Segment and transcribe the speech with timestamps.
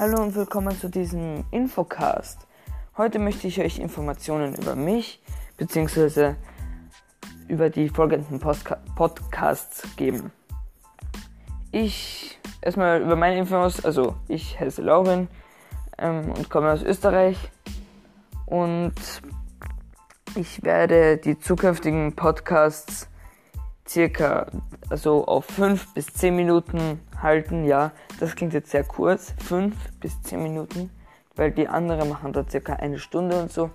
[0.00, 2.46] Hallo und willkommen zu diesem Infocast.
[2.96, 5.20] Heute möchte ich euch Informationen über mich
[5.56, 6.36] bzw.
[7.48, 10.30] über die folgenden Postka Podcasts geben.
[11.72, 15.26] Ich erstmal über meine Infos, also ich heiße Laurin
[15.98, 17.50] ähm, und komme aus Österreich
[18.46, 18.94] und
[20.36, 23.08] ich werde die zukünftigen Podcasts
[23.84, 24.46] circa
[24.90, 27.64] also auf 5 bis 10 Minuten halten.
[27.64, 30.90] Ja, das klingt jetzt sehr kurz, 5 bis 10 Minuten,
[31.36, 33.70] weil die anderen machen da circa eine Stunde und so.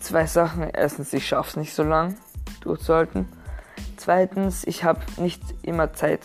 [0.00, 0.68] Zwei Sachen.
[0.70, 2.16] Erstens, ich schaffe es nicht so lang
[2.60, 3.28] durchzuhalten.
[3.96, 6.20] Zweitens, ich habe nicht immer Zeit.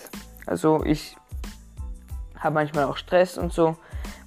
[0.45, 1.15] Also ich
[2.39, 3.75] habe manchmal auch Stress und so.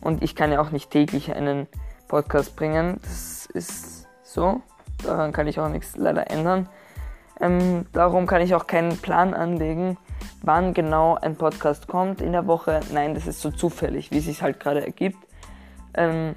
[0.00, 1.66] Und ich kann ja auch nicht täglich einen
[2.08, 2.98] Podcast bringen.
[3.02, 4.62] Das ist so.
[5.02, 6.68] Daran kann ich auch nichts leider ändern.
[7.40, 9.96] Ähm, darum kann ich auch keinen Plan anlegen,
[10.42, 12.80] wann genau ein Podcast kommt in der Woche.
[12.92, 15.18] Nein, das ist so zufällig, wie es sich halt gerade ergibt.
[15.94, 16.36] Ähm,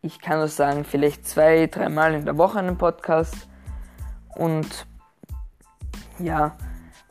[0.00, 3.48] ich kann nur sagen, vielleicht zwei, dreimal in der Woche einen Podcast.
[4.36, 4.86] Und
[6.18, 6.56] ja,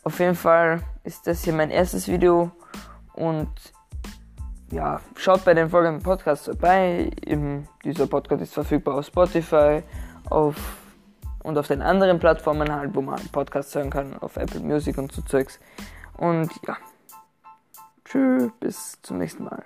[0.03, 2.51] auf jeden Fall ist das hier mein erstes Video.
[3.13, 3.49] Und
[4.71, 7.11] ja, schaut bei den folgenden Podcasts vorbei.
[7.83, 9.83] Dieser Podcast ist verfügbar auf Spotify,
[10.29, 10.55] auf
[11.47, 15.11] und auf den anderen Plattformen halt, wo man Podcasts hören kann, auf Apple Music und
[15.13, 15.59] so Zeugs.
[16.17, 16.77] Und ja,
[18.03, 19.63] tschüss, bis zum nächsten Mal.